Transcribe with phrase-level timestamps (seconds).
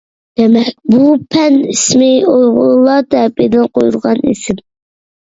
[0.39, 1.01] دېمەك بۇ
[1.35, 4.65] پەن ئىسمى ئۇيغۇرلار تەرىپىدىن قويۇلغان ئىسىم!